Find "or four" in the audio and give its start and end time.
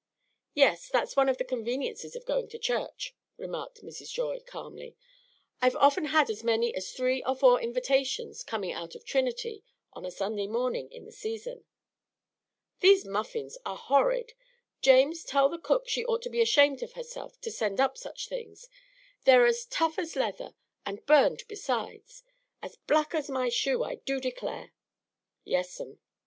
7.23-7.61